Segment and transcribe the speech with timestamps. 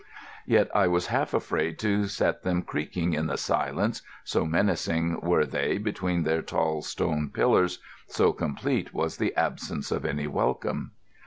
[0.47, 5.45] Yet I was half afraid to set them creaking in the silence, so menacing were
[5.45, 7.77] they between their tall stone pillars,
[8.07, 10.93] so complete was the absence of any welcome.